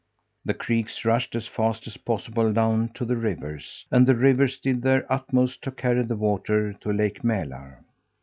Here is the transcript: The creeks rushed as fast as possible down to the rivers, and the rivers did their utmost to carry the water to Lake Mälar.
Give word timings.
The 0.43 0.55
creeks 0.55 1.05
rushed 1.05 1.35
as 1.35 1.45
fast 1.45 1.85
as 1.85 1.95
possible 1.97 2.51
down 2.51 2.89
to 2.95 3.05
the 3.05 3.15
rivers, 3.17 3.85
and 3.91 4.07
the 4.07 4.15
rivers 4.15 4.57
did 4.59 4.81
their 4.81 5.05
utmost 5.13 5.61
to 5.65 5.71
carry 5.71 6.01
the 6.01 6.15
water 6.17 6.73
to 6.73 6.91
Lake 6.91 7.21
Mälar. 7.21 7.83